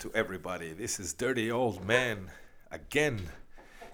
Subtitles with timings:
[0.00, 0.72] to everybody.
[0.72, 2.30] This is Dirty Old Man
[2.70, 3.20] again,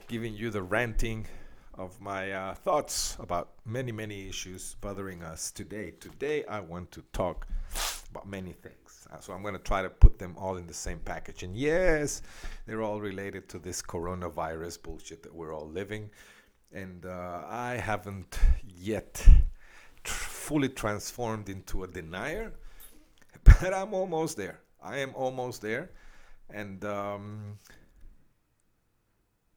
[0.07, 1.27] giving you the ranting
[1.75, 5.95] of my uh, thoughts about many, many issues bothering us today.
[5.99, 7.49] Today, I want to talk
[8.09, 9.09] about many things.
[9.13, 11.43] Uh, so, I'm going to try to put them all in the same package.
[11.43, 12.23] And yes,
[12.67, 16.09] they're all related to this coronavirus bullshit that we're all living.
[16.73, 18.39] And uh, I haven't
[18.79, 19.27] yet
[20.05, 22.53] tr- fully transformed into a denier,
[23.43, 24.61] but I'm almost there.
[24.87, 25.91] I am almost there,
[26.49, 27.59] and um,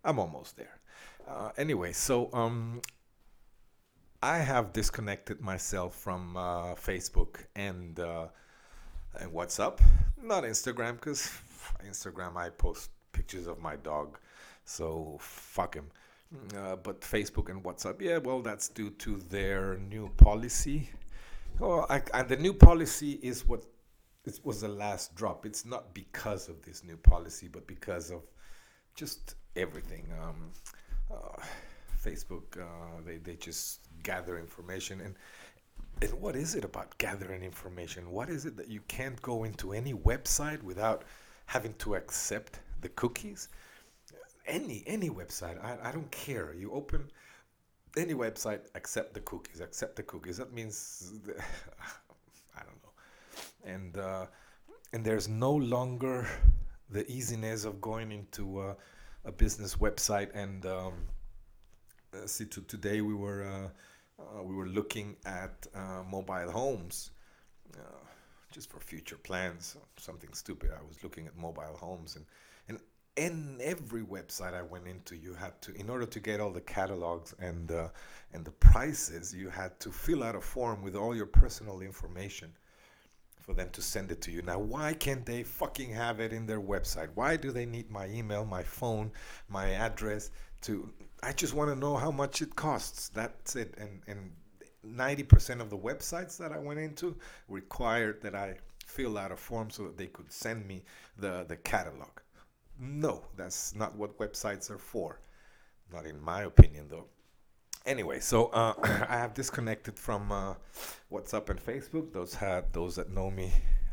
[0.04, 0.80] I'm almost there.
[1.28, 2.82] Uh, anyway, so um,
[4.24, 8.28] I have disconnected myself from uh, Facebook and uh,
[9.20, 9.80] and WhatsApp,
[10.22, 11.32] not Instagram, because
[11.88, 14.18] Instagram I post pictures of my dog,
[14.66, 15.92] so fuck him.
[16.56, 20.90] Uh, but Facebook and WhatsApp, yeah, well, that's due to their new policy.
[21.60, 23.64] Well, I, and the new policy is what
[24.30, 25.46] it was the last drop.
[25.46, 28.22] It's not because of this new policy, but because of
[28.96, 30.06] just everything.
[30.22, 30.52] Um,
[31.12, 31.42] uh,
[32.04, 35.02] Facebook, uh, they, they just gather information.
[35.02, 35.16] And,
[36.02, 38.12] and what is it about gathering information?
[38.12, 41.04] What is it that you can't go into any website without
[41.48, 43.50] having to accept the cookies?
[44.48, 46.56] Any any website, I, I don't care.
[46.56, 47.12] You open
[47.98, 50.38] any website, accept the cookies, accept the cookies.
[50.38, 51.14] That means,
[52.56, 52.89] I don't know
[53.64, 54.26] and uh,
[54.94, 56.28] and there's no longer
[56.90, 58.74] the easiness of going into uh,
[59.26, 60.94] a business website and um,
[62.14, 63.70] uh, see to today we were uh,
[64.22, 67.12] uh, we were looking at uh, mobile homes
[68.52, 70.72] just for future plans something stupid.
[70.72, 72.26] I was looking at mobile homes and
[72.68, 72.80] and
[73.16, 76.62] in every website I went into you had to in order to get all the
[76.62, 77.90] catalogs and uh,
[78.34, 82.52] and the prices you had to fill out a form with all your personal information
[83.50, 84.44] for them to send it to you.
[84.44, 87.10] Now, why can't they fucking have it in their website?
[87.16, 89.12] Why do they need my email, my phone,
[89.48, 90.30] my address
[90.62, 90.88] to
[91.24, 93.10] I just want to know how much it costs.
[93.10, 93.74] That's it.
[93.80, 94.32] And and
[94.86, 97.16] 90% of the websites that I went into
[97.48, 100.84] required that I fill out a form so that they could send me
[101.18, 102.14] the the catalog.
[102.80, 105.22] No, that's not what websites are for.
[105.92, 107.08] Not in my opinion though
[107.86, 108.74] anyway, so uh,
[109.10, 110.56] I have disconnected from uh,
[111.12, 112.14] WhatsApp and Facebook.
[112.14, 112.38] Those
[112.72, 113.52] those that know me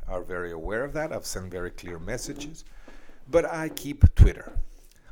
[0.09, 1.13] are very aware of that.
[1.13, 2.65] I've sent very clear messages,
[3.29, 4.53] but I keep Twitter.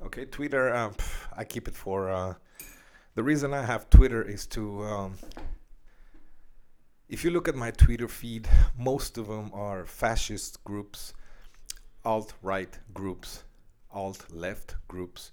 [0.03, 0.75] Okay, Twitter.
[0.75, 0.95] Um,
[1.37, 2.11] I keep it for.
[2.11, 2.35] Uh,
[3.15, 4.83] the reason I have Twitter is to.
[4.85, 5.19] Um,
[7.09, 8.49] if you look at my Twitter feed,
[8.79, 11.13] most of them are fascist groups,
[12.05, 13.45] alt right groups,
[13.93, 15.31] alt left groups,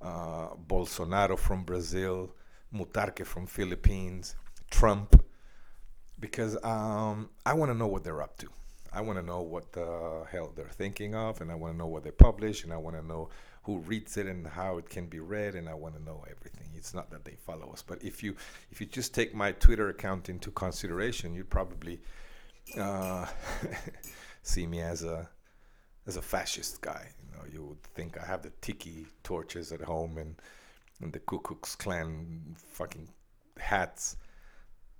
[0.00, 2.32] uh, Bolsonaro from Brazil,
[2.74, 4.36] Duterte from Philippines,
[4.70, 5.22] Trump,
[6.20, 8.48] because um, I want to know what they're up to.
[8.92, 11.86] I want to know what the hell they're thinking of, and I want to know
[11.86, 13.28] what they publish, and I want to know
[13.64, 16.68] who reads it and how it can be read, and I want to know everything.
[16.74, 18.34] It's not that they follow us, but if you
[18.70, 22.00] if you just take my Twitter account into consideration, you'd probably
[22.78, 23.26] uh,
[24.42, 25.28] see me as a
[26.06, 27.08] as a fascist guy.
[27.22, 30.36] You know, you would think I have the tiki torches at home and
[31.00, 33.08] and the Ku Klux Klan fucking
[33.58, 34.16] hats,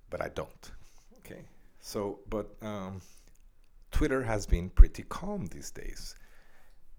[0.09, 0.71] but I don't.
[1.19, 1.41] Okay,
[1.79, 3.01] So, but um,
[3.91, 6.15] Twitter has been pretty calm these days.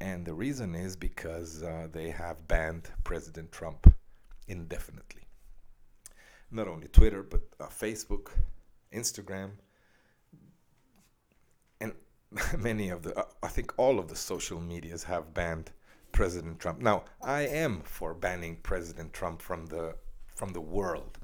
[0.01, 3.93] And the reason is because uh, they have banned President Trump
[4.49, 5.23] indefinitely.
[6.51, 8.31] Not only Twitter, but uh, Facebook,
[8.93, 9.51] Instagram,
[11.81, 11.93] and
[12.59, 15.71] many of the, uh, I think all of the social medias have banned
[16.13, 16.81] President Trump.
[16.81, 19.97] Now, I am for banning President Trump from the
[20.27, 21.19] from the world.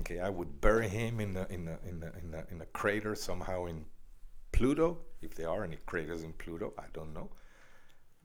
[0.00, 2.66] Okay, I would bury him in a, in a, in a, in a, in a
[2.66, 3.86] crater somehow in
[4.52, 7.28] Pluto, if there are any craters in Pluto, I don't know.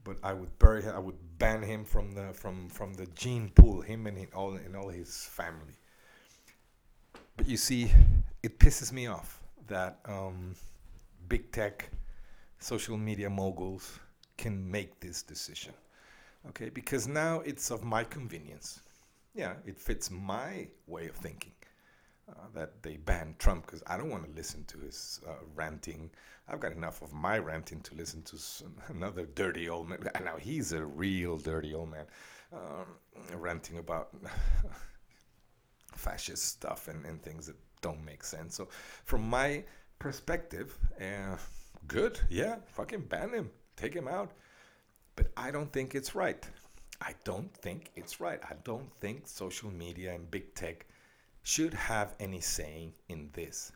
[0.03, 0.95] But I would bury him.
[0.95, 3.81] I would ban him from the from from the gene pool.
[3.81, 5.75] Him and all and all his family.
[7.37, 7.91] But you see,
[8.43, 10.55] it pisses me off that um,
[11.27, 11.89] big tech,
[12.59, 13.99] social media moguls
[14.37, 15.73] can make this decision.
[16.49, 18.81] Okay, because now it's of my convenience.
[19.33, 21.53] Yeah, it fits my way of thinking.
[22.29, 26.09] Uh, that they ban Trump because I don't want to listen to his uh, ranting.
[26.47, 29.99] I've got enough of my ranting to listen to some, another dirty old man.
[30.23, 32.05] Now he's a real dirty old man,
[32.53, 32.85] um,
[33.37, 34.15] ranting about
[35.95, 38.55] fascist stuff and, and things that don't make sense.
[38.55, 38.69] So,
[39.03, 39.63] from my
[39.99, 41.35] perspective, uh,
[41.87, 44.31] good, yeah, fucking ban him, take him out.
[45.15, 46.47] But I don't think it's right.
[47.01, 48.39] I don't think it's right.
[48.43, 50.85] I don't think social media and big tech
[51.43, 53.71] should have any saying in this.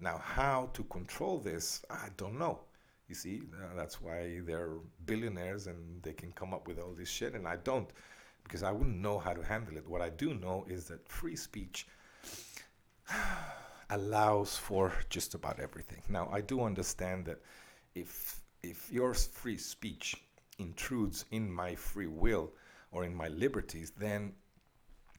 [0.00, 2.60] Now, how to control this, I don't know.
[3.08, 4.76] You see, uh, that's why they're
[5.06, 7.88] billionaires and they can come up with all this shit, and I don't
[8.44, 9.86] because I wouldn't know how to handle it.
[9.86, 11.86] What I do know is that free speech
[13.90, 16.02] allows for just about everything.
[16.08, 17.40] Now, I do understand that
[17.94, 20.16] if if your free speech
[20.58, 22.50] intrudes in my free will
[22.90, 24.32] or in my liberties, then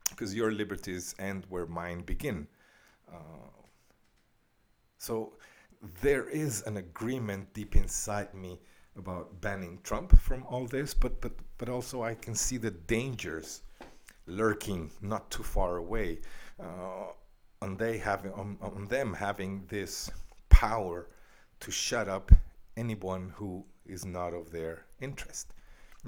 [0.10, 2.48] because your liberties end where mine begin.
[3.12, 3.50] Uh,
[4.98, 5.34] so
[6.02, 8.60] there is an agreement deep inside me
[8.98, 13.62] about banning Trump from all this, but but but also I can see the dangers
[14.26, 16.20] lurking not too far away
[16.60, 17.08] uh,
[17.62, 20.10] on they having on, on them having this
[20.50, 21.08] power
[21.60, 22.32] to shut up
[22.78, 25.54] anyone who is not of their interest.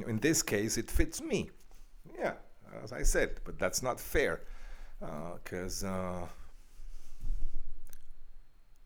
[0.08, 1.50] In this case, it fits me.
[2.18, 2.34] Yeah,
[2.84, 4.42] as I said, but that's not fair
[5.00, 6.28] because uh, uh,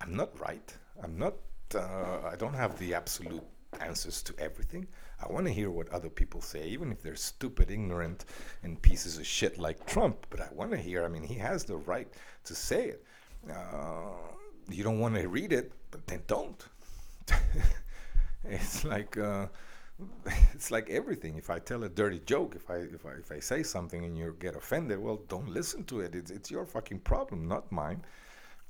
[0.02, 0.74] I'm not right.
[1.04, 1.36] I'm not.
[1.74, 3.44] Uh, I don't have the absolute
[3.82, 4.88] answers to everything.
[5.22, 8.26] I want to hear what other people say, even if they're stupid, ignorant,
[8.64, 10.26] and pieces of shit like Trump.
[10.30, 11.04] But I want to hear.
[11.04, 12.08] I mean, he has the right
[12.46, 13.06] to say it.
[13.50, 14.14] Uh,
[14.70, 16.66] you don't want to read it, but then don't.
[18.50, 19.48] it's like uh,
[20.54, 21.38] it's like everything.
[21.38, 24.18] If I tell a dirty joke, if I if I if I say something and
[24.18, 26.16] you get offended, well, don't listen to it.
[26.16, 28.04] It's it's your fucking problem, not mine.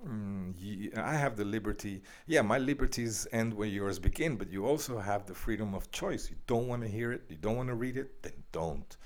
[0.07, 2.03] Mm, I have the liberty.
[2.27, 6.29] Yeah, my liberties end where yours begin, but you also have the freedom of choice.
[6.29, 8.97] You don't want to hear it, you don't want to read it, then don't.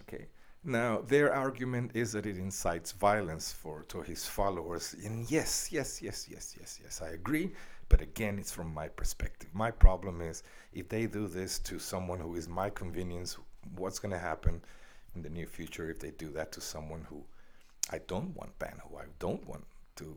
[0.00, 0.26] Okay.
[0.64, 4.94] Now, their argument is that it incites violence for to his followers.
[5.04, 7.52] And yes, yes, yes, yes, yes, yes, I agree.
[7.92, 9.50] But again, it's from my perspective.
[9.52, 13.36] My problem is if they do this to someone who is my convenience,
[13.76, 14.62] what's going to happen
[15.14, 17.22] in the near future if they do that to someone who
[17.90, 20.16] I don't want banned, who I don't want to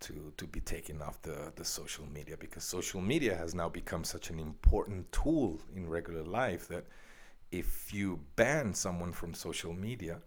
[0.00, 4.04] to to be taken off the the social media because social media has now become
[4.04, 6.84] such an important tool in regular life that
[7.50, 10.20] if you ban someone from social media,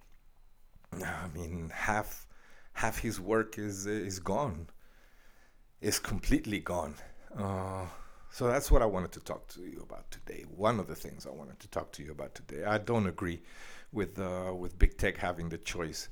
[0.91, 2.25] I mean half
[2.73, 4.69] half his work is is gone
[5.83, 6.95] is completely gone.
[7.37, 7.85] Uh,
[8.31, 10.45] so that's what I wanted to talk to you about today.
[10.55, 12.63] One of the things I wanted to talk to you about today.
[12.63, 13.41] I don't agree
[13.91, 16.09] with uh, with big tech having the choice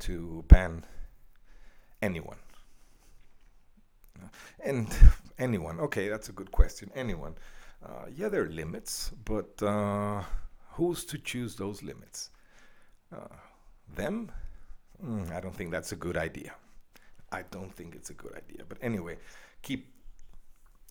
[0.00, 0.84] to ban
[2.02, 2.36] anyone.
[4.64, 4.88] And
[5.38, 6.90] anyone, okay, that's a good question.
[6.94, 7.34] Anyone,
[7.84, 10.22] uh, yeah, there are limits, but uh,
[10.72, 12.30] who's to choose those limits?
[13.14, 13.36] Uh,
[13.94, 14.30] them?
[15.04, 16.54] Mm, I don't think that's a good idea.
[17.34, 18.62] I don't think it's a good idea.
[18.68, 19.16] But anyway,
[19.62, 19.82] keep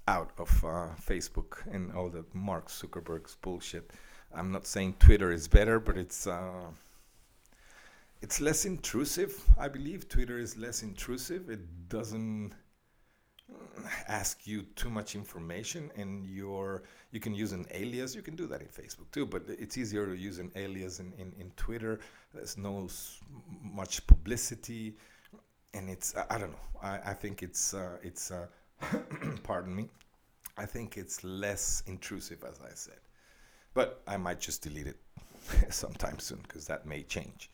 [0.07, 3.91] out of uh, Facebook and all the Mark Zuckerberg's bullshit.
[4.35, 6.67] I'm not saying Twitter is better, but it's uh,
[8.21, 9.31] it's less intrusive.
[9.57, 11.49] I believe Twitter is less intrusive.
[11.49, 12.51] It doesn't
[14.07, 18.15] ask you too much information, and you're you can use an alias.
[18.15, 21.13] You can do that in Facebook too, but it's easier to use an alias in,
[21.13, 21.99] in, in Twitter.
[22.33, 22.89] There's no
[23.61, 24.95] much publicity
[25.73, 26.57] and it's I, don't know.
[26.81, 28.47] I, I think it's uh, it's uh,
[29.43, 29.89] pardon me.
[30.57, 32.99] I think it's less intrusive, as I said,
[33.73, 34.99] but I might just delete it
[35.73, 37.49] sometime soon because that may change.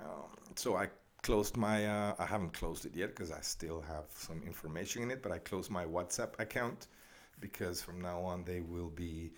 [0.00, 0.88] Um, so I
[1.22, 1.86] closed my.
[1.86, 5.22] Uh, I haven't closed it yet because I still have some information in it.
[5.22, 6.86] But I closed my WhatsApp account
[7.40, 9.32] because from now on they will be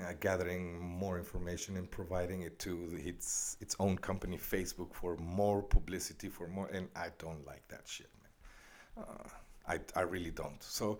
[0.00, 5.16] uh, gathering more information and providing it to the, its its own company, Facebook, for
[5.16, 6.68] more publicity, for more.
[6.68, 9.04] And I don't like that shit, man.
[9.04, 9.28] Uh,
[9.68, 10.62] I I really don't.
[10.62, 10.98] So,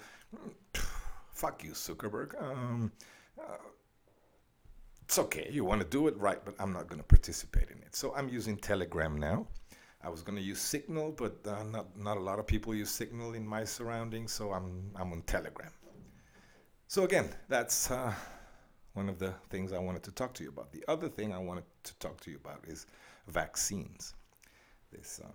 [1.33, 2.41] fuck you, Zuckerberg.
[2.43, 2.93] Um,
[3.39, 3.57] uh,
[5.03, 5.49] it's okay.
[5.51, 7.95] You want to do it right, but I'm not going to participate in it.
[7.95, 9.47] So I'm using Telegram now.
[10.05, 12.91] I was going to use Signal, but uh, not not a lot of people use
[12.91, 15.71] Signal in my surroundings, so I'm I'm on Telegram.
[16.89, 18.13] So again, that's uh,
[18.95, 20.73] one of the things I wanted to talk to you about.
[20.73, 22.87] The other thing I wanted to talk to you about is
[23.29, 24.15] vaccines.
[24.93, 25.33] This um,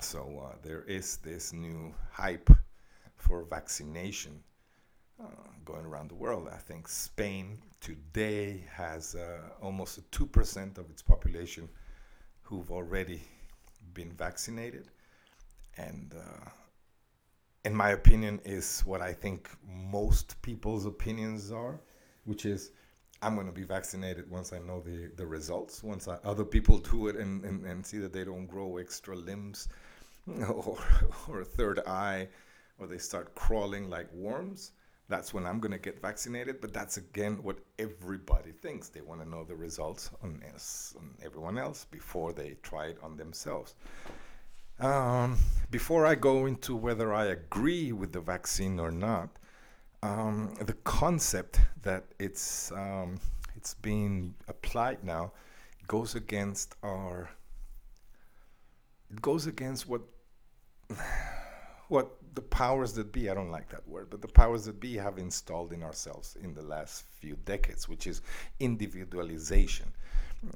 [0.00, 2.50] so uh, there is this new hype
[3.16, 4.42] for vaccination
[5.18, 5.26] uh,
[5.64, 6.48] going around the world.
[6.52, 11.68] I think Spain today has uh, almost 2% of its population
[12.42, 13.22] who've already
[13.94, 14.88] been vaccinated.
[15.78, 16.50] And uh,
[17.64, 21.80] in my opinion, is what I think most people's opinions are,
[22.26, 22.72] which is
[23.22, 26.78] I'm going to be vaccinated once I know the, the results, once I, other people
[26.78, 29.68] do it and, and, and see that they don't grow extra limbs
[30.48, 30.78] or,
[31.28, 32.28] or a third eye
[32.78, 34.72] or they start crawling like worms
[35.08, 36.60] that's when I'm going to get vaccinated.
[36.60, 38.88] But that's again what everybody thinks.
[38.88, 40.42] They want to know the results on,
[40.98, 43.74] on everyone else before they try it on themselves.
[44.78, 45.38] Um,
[45.70, 49.30] before I go into whether I agree with the vaccine or not,
[50.02, 53.18] um, the concept that it's um,
[53.56, 55.32] it's being applied now
[55.86, 57.30] goes against our
[59.10, 60.02] it goes against what
[61.88, 64.94] what the powers that be, I don't like that word, but the powers that be
[64.96, 68.20] have installed in ourselves in the last few decades, which is
[68.60, 69.90] individualization.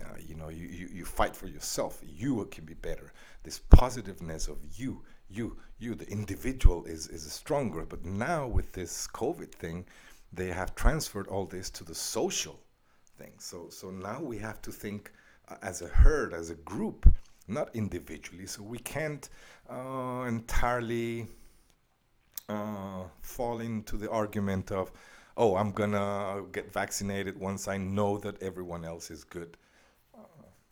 [0.03, 2.01] Uh, you know, you, you, you fight for yourself.
[2.07, 3.13] You can be better.
[3.43, 7.85] This positiveness of you, you, you, the individual is, is stronger.
[7.87, 9.87] But now with this COVID thing,
[10.33, 12.59] they have transferred all this to the social
[13.19, 13.33] thing.
[13.39, 15.13] So, so now we have to think
[15.49, 17.13] uh, as a herd, as a group,
[17.49, 18.47] not individually.
[18.47, 19.29] So we can't
[19.69, 21.27] uh, entirely
[22.49, 24.91] uh, fall into the argument of,
[25.37, 29.57] oh, I'm gonna get vaccinated once I know that everyone else is good.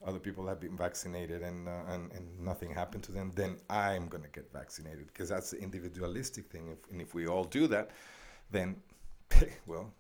[0.09, 3.31] Other people have been vaccinated and, uh, and and nothing happened to them.
[3.35, 6.65] Then I'm gonna get vaccinated because that's the individualistic thing.
[6.75, 7.91] If, and if we all do that,
[8.51, 8.77] then
[9.67, 9.93] well,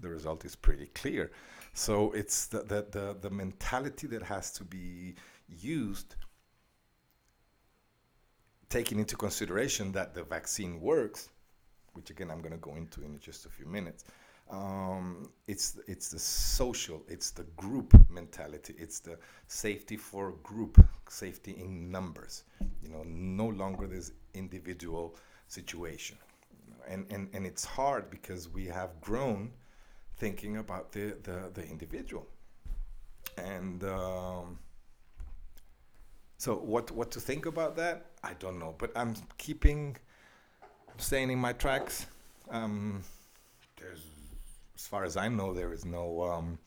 [0.00, 1.30] the result is pretty clear.
[1.74, 5.14] So it's the, the, the, the mentality that has to be
[5.48, 6.16] used
[8.68, 11.30] taking into consideration that the vaccine works,
[11.94, 14.04] which again I'm going to go into in just a few minutes,
[14.50, 21.52] um, it's it's the social, it's the group mentality, it's the safety for group, safety
[21.58, 22.44] in numbers.
[22.82, 25.16] You know, no longer this individual
[25.48, 26.16] situation,
[26.88, 29.50] and and and it's hard because we have grown
[30.16, 32.26] thinking about the the, the individual,
[33.36, 33.84] and.
[33.84, 34.58] Um,
[36.38, 38.06] so what what to think about that?
[38.22, 39.96] I don't know, but I'm keeping
[40.98, 42.06] staying in my tracks.
[42.50, 43.02] Um,
[43.78, 44.02] there's,
[44.78, 46.58] as far as I know, there is no um,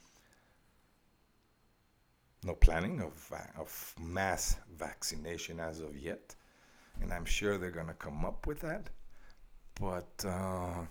[2.44, 6.36] no planning of of mass vaccination as of yet,
[7.02, 8.90] and I'm sure they're gonna come up with that.
[9.80, 10.82] But uh,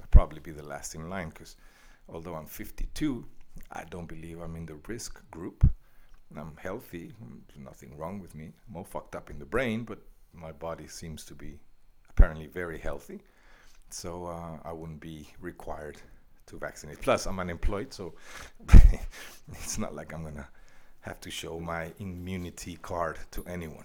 [0.00, 1.56] will probably be the last in line because
[2.08, 3.24] although I'm 52,
[3.70, 5.64] I don't believe I'm in the risk group.
[6.36, 7.12] I'm healthy.
[7.46, 8.52] There's nothing wrong with me.
[8.68, 9.98] I'm all fucked up in the brain, but
[10.32, 11.60] my body seems to be
[12.10, 13.20] apparently very healthy.
[13.90, 15.98] So uh, I wouldn't be required
[16.46, 17.00] to vaccinate.
[17.00, 18.14] Plus, I'm unemployed, so
[19.52, 20.48] it's not like I'm gonna
[21.00, 23.84] have to show my immunity card to anyone.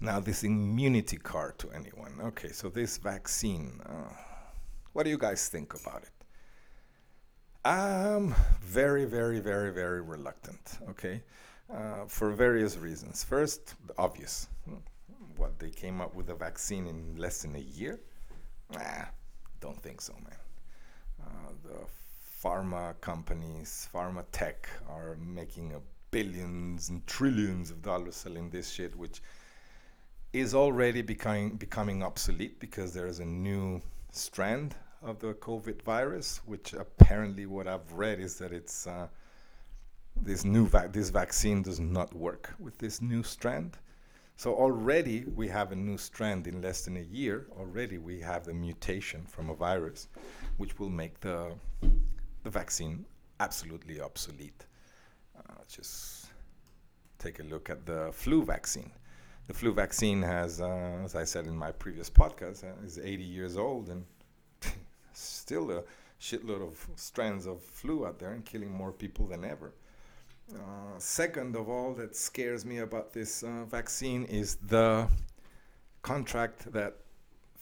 [0.00, 2.14] Now, this immunity card to anyone.
[2.22, 3.80] Okay, so this vaccine.
[3.84, 4.14] Uh,
[4.92, 6.10] what do you guys think about it?
[7.64, 11.22] I'm very, very, very, very reluctant, okay,
[11.72, 13.24] uh, for various reasons.
[13.24, 14.48] First, obvious.
[15.36, 18.00] What, they came up with a vaccine in less than a year?
[18.72, 19.06] Nah,
[19.60, 20.47] don't think so, man.
[21.28, 21.78] Uh, the
[22.42, 25.74] pharma companies, pharma tech, are making
[26.10, 29.20] billions and trillions of dollars selling this shit, which
[30.32, 33.80] is already becoming becoming obsolete because there is a new
[34.12, 39.08] strand of the COVID virus, which apparently what I've read is that it's uh,
[40.20, 43.78] this new this vaccine does not work with this new strand.
[44.38, 47.48] So already we have a new strand in less than a year.
[47.58, 50.06] Already we have the mutation from a virus,
[50.58, 51.54] which will make the
[52.44, 53.04] the vaccine
[53.40, 54.64] absolutely obsolete.
[55.36, 56.26] Uh, just
[57.18, 58.92] take a look at the flu vaccine.
[59.48, 63.24] The flu vaccine has, uh, as I said in my previous podcast, uh, is 80
[63.24, 64.04] years old and
[65.14, 65.82] still a
[66.20, 69.72] shitload of strands of flu out there and killing more people than ever.
[70.54, 75.06] Uh, second of all, that scares me about this uh, vaccine is the
[76.02, 76.96] contract that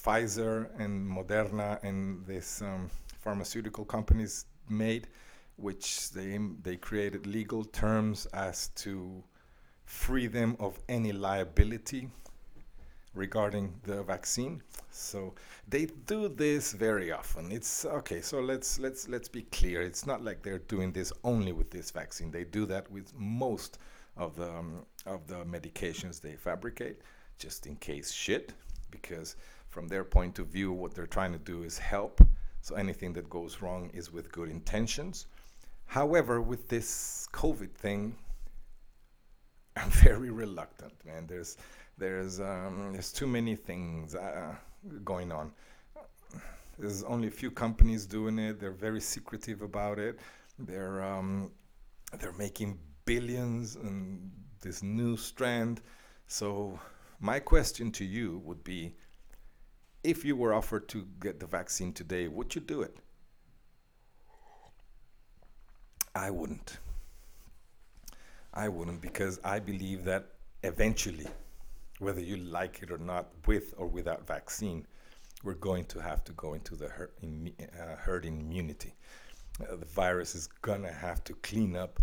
[0.01, 2.89] Pfizer and Moderna and these um,
[3.19, 5.09] pharmaceutical companies made,
[5.57, 9.25] which they they created legal terms as to
[9.85, 12.09] free them of any liability
[13.17, 14.63] regarding the vaccine.
[14.91, 15.35] So
[15.69, 17.51] they do this very often.
[17.51, 18.21] It's okay.
[18.21, 19.83] So let's let's let's be clear.
[19.83, 22.31] It's not like they're doing this only with this vaccine.
[22.31, 23.79] They do that with most
[24.17, 27.01] of the um, of the medications they fabricate,
[27.39, 28.53] just in case shit.
[28.91, 29.37] Because
[29.69, 32.21] from their point of view, what they're trying to do is help.
[32.61, 35.27] So anything that goes wrong is with good intentions.
[35.87, 38.17] However, with this COVID thing,
[39.77, 41.27] I'm very reluctant, man.
[41.27, 41.57] There's
[41.99, 44.55] there's um, there's too many things uh,
[45.05, 45.53] going on.
[46.79, 48.61] There's only a few companies doing it.
[48.61, 50.19] They're very secretive about it.
[50.59, 51.51] They're um,
[52.19, 55.81] they're making billions in this new strand.
[56.27, 56.79] So
[57.21, 58.95] my question to you would be:
[60.05, 62.99] If you were offered to get the vaccine today, would you do it?
[66.15, 66.79] I wouldn't.
[68.53, 70.27] I wouldn't because I believe that
[70.63, 71.27] eventually
[71.99, 74.87] whether you like it or not, with or without vaccine,
[75.43, 77.11] we're going to have to go into the herd,
[77.61, 78.95] uh, herd immunity.
[79.61, 82.01] Uh, the virus is gonna have to clean up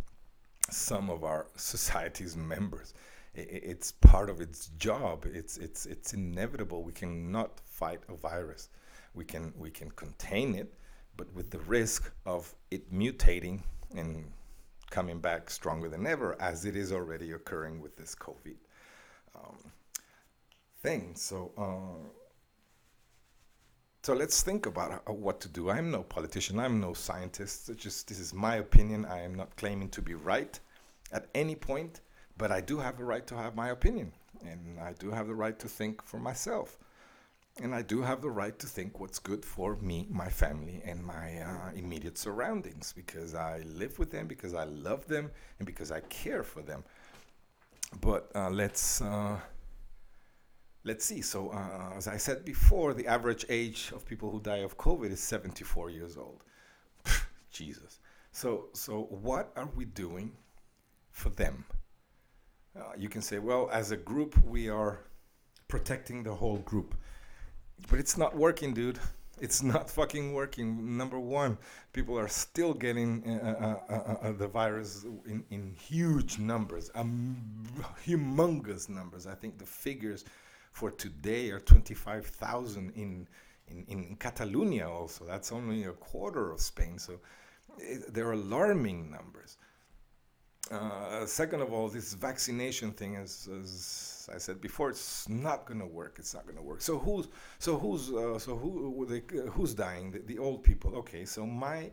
[0.69, 2.93] some of our society's members.
[3.35, 5.25] It's part of its job.
[5.25, 6.83] It's it's it's inevitable.
[6.83, 8.69] We cannot fight a virus.
[9.15, 10.75] We can we can contain it,
[11.17, 13.61] but with the risk of it mutating
[13.95, 14.31] and
[14.91, 18.57] coming back stronger than ever, as it is already occurring with this COVID.
[19.35, 19.57] Um,
[20.83, 21.15] thing.
[21.15, 22.07] So, uh,
[24.03, 25.69] so let's think about uh, what to do.
[25.69, 26.59] I'm no politician.
[26.59, 27.69] I'm no scientist.
[27.69, 29.05] It's just this is my opinion.
[29.05, 30.59] I am not claiming to be right
[31.11, 32.01] at any point,
[32.37, 34.11] but I do have a right to have my opinion,
[34.45, 36.77] and I do have the right to think for myself,
[37.61, 41.03] and I do have the right to think what's good for me, my family, and
[41.03, 45.91] my uh, immediate surroundings because I live with them, because I love them, and because
[45.91, 46.83] I care for them.
[48.01, 49.37] But uh, let's uh,
[50.83, 51.21] let's see.
[51.21, 55.11] So, uh, as I said before, the average age of people who die of COVID
[55.11, 56.43] is 74 years old.
[57.51, 57.99] Jesus.
[58.31, 60.31] So, so what are we doing
[61.11, 61.65] for them?
[62.75, 64.99] Uh, you can say, well, as a group, we are
[65.67, 66.95] protecting the whole group.
[67.89, 68.99] But it's not working, dude.
[69.39, 70.97] It's not fucking working.
[70.97, 71.57] Number one,
[71.91, 77.37] people are still getting uh, uh, uh, uh the virus in, in huge numbers, um,
[78.05, 79.27] humongous numbers.
[79.27, 80.25] I think the figures
[80.73, 83.27] for today are 25,000 in,
[83.67, 85.23] in, in Catalonia also.
[85.23, 86.97] That's only a quarter of Spain.
[86.97, 87.13] So
[87.77, 89.57] it, eh, they're alarming numbers.
[90.71, 95.85] Uh, second of all, this vaccination thing, as, I said before, it's not going to
[95.85, 96.15] work.
[96.17, 96.81] It's not going to work.
[96.81, 97.27] So who's
[97.59, 100.11] so who's uh, so who they, uh, who's dying?
[100.11, 100.95] The, the, old people.
[100.95, 101.25] Okay.
[101.25, 101.91] So my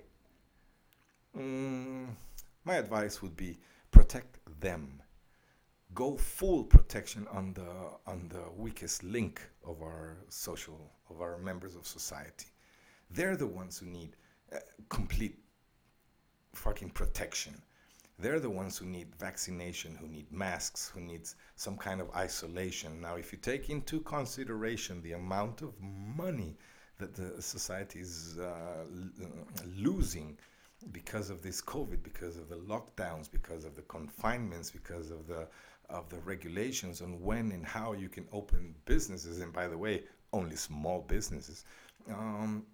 [1.36, 2.06] mm,
[2.64, 3.58] my advice would be
[3.90, 5.02] protect them
[5.94, 7.66] go full protection on the
[8.06, 12.46] on the weakest link of our social of our members of society.
[13.10, 14.16] They're the ones who need
[14.54, 15.38] uh, complete
[16.54, 17.60] fucking protection.
[18.18, 23.00] They're the ones who need vaccination who need masks who needs some kind of isolation.
[23.00, 26.56] Now if you take into consideration the amount of money
[26.98, 28.84] that the society is uh,
[29.76, 30.38] losing
[30.92, 35.46] because of this COVID, because of the lockdowns, because of the confinements, because of the
[35.90, 40.04] of the regulations on when and how you can open businesses, and by the way,
[40.32, 41.64] only small businesses,
[42.08, 42.64] um,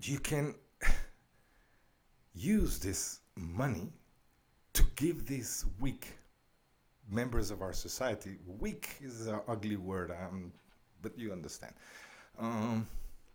[0.00, 0.54] you can
[2.34, 3.92] use this money
[4.72, 6.08] to give these weak
[7.10, 10.52] members of our society, weak is an ugly word, um,
[11.02, 11.74] but you understand,
[12.38, 12.86] um,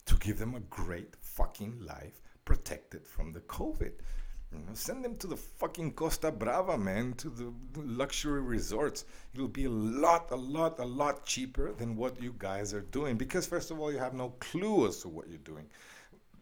[0.06, 3.92] to give them a great fucking life protected from the COVID.
[4.74, 9.06] Send them to the fucking Costa Brava, man, to the luxury resorts.
[9.34, 13.18] It'll be a lot, a lot, a lot cheaper than what you guys are doing.
[13.18, 15.68] Because, first of all, you have no clue as to what you're doing.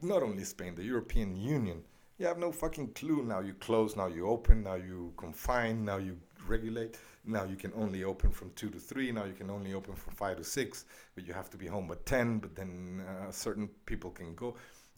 [0.01, 1.83] Not only Spain, the European Union.
[2.17, 3.23] You have no fucking clue.
[3.23, 6.17] Now you close, now you open, now you confine, now you
[6.47, 6.97] regulate.
[7.25, 9.11] Now you can only open from 2 to 3.
[9.11, 10.85] Now you can only open from 5 to 6.
[11.15, 12.39] But you have to be home at 10.
[12.39, 14.55] But then uh, certain people can go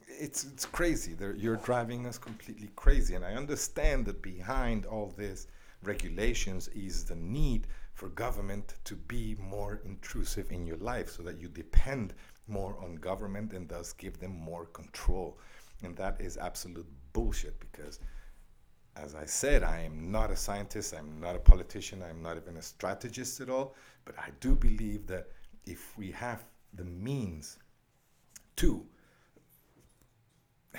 [0.10, 1.14] it's it's crazy.
[1.14, 5.48] They're, you're driving us completely crazy, and I understand that behind all this
[5.84, 11.40] regulations is the need for government to be more intrusive in your life so that
[11.40, 12.14] you depend
[12.48, 15.38] more on government and thus give them more control.
[15.84, 18.00] And that is absolute bullshit because,
[18.96, 22.58] as I said, I am not a scientist, I'm not a politician, I'm not even
[22.58, 23.76] a strategist at all.
[24.06, 25.28] But I do believe that
[25.66, 26.44] if we have
[26.74, 27.58] the means
[28.58, 28.86] to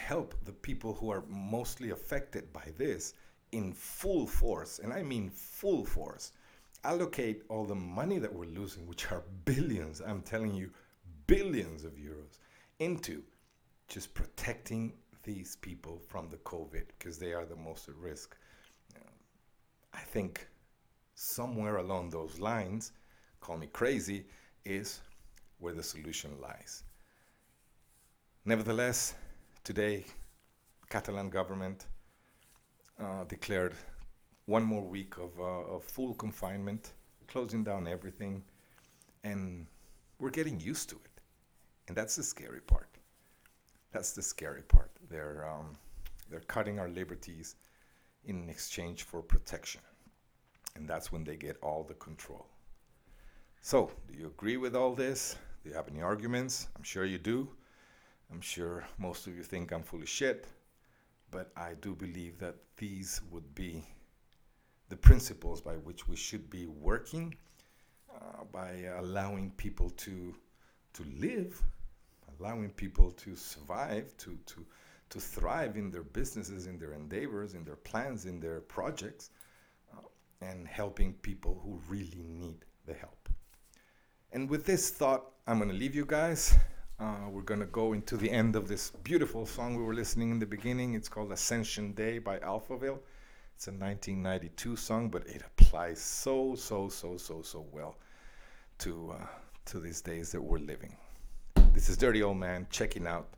[0.08, 3.14] help the people who are mostly affected by this
[3.52, 6.32] in full force, and I mean full force,
[6.84, 10.70] allocate all the money that we're losing, which are billions, I'm telling you,
[11.26, 12.38] billions of euros,
[12.78, 13.22] into
[13.88, 18.36] just protecting these people from the COVID because they are the most at risk.
[19.92, 20.48] I think
[21.14, 22.92] somewhere along those lines,
[23.40, 24.24] call me crazy,
[24.64, 25.00] is
[25.58, 26.84] where the solution lies.
[28.44, 29.14] Nevertheless,
[29.64, 30.04] today,
[30.88, 31.86] Catalan government
[32.98, 33.74] uh, declared
[34.46, 36.92] one more week of, uh, of full confinement,
[37.28, 38.42] closing down everything,
[39.24, 39.66] and
[40.18, 41.20] we're getting used to it.
[41.88, 42.88] And that's the scary part.
[43.92, 44.90] That's the scary part.
[45.08, 45.76] They're, um,
[46.30, 47.56] they're cutting our liberties
[48.24, 49.80] in exchange for protection.
[50.76, 52.46] And that's when they get all the control.
[53.60, 55.36] So, do you agree with all this?
[55.62, 56.68] Do you have any arguments?
[56.76, 57.48] I'm sure you do.
[58.32, 60.46] I'm sure most of you think I'm full of shit,
[61.30, 63.84] but I do believe that these would be
[64.88, 67.34] the principles by which we should be working,
[68.14, 70.34] uh, by allowing people to
[70.92, 71.60] to live,
[72.38, 74.64] allowing people to survive, to to
[75.10, 79.30] to thrive in their businesses, in their endeavors, in their plans, in their projects,
[79.92, 80.00] uh,
[80.40, 83.28] and helping people who really need the help.
[84.32, 86.54] And with this thought, I'm going to leave you guys.
[87.00, 90.30] Uh, we're going to go into the end of this beautiful song we were listening
[90.30, 90.92] in the beginning.
[90.92, 92.98] It's called Ascension Day by Alphaville.
[93.56, 97.96] It's a 1992 song, but it applies so, so, so, so, so well
[98.80, 99.26] to, uh,
[99.64, 100.94] to these days that we're living.
[101.72, 103.30] This is Dirty Old Man checking out,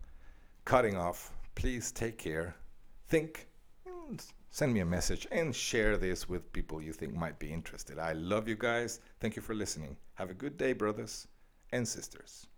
[0.64, 1.30] cutting off.
[1.54, 2.56] Please take care.
[3.06, 3.46] Think,
[4.50, 8.00] send me a message, and share this with people you think might be interested.
[8.00, 8.98] I love you guys.
[9.20, 9.96] Thank you for listening.
[10.14, 11.28] Have a good day, brothers
[11.70, 12.48] and sisters.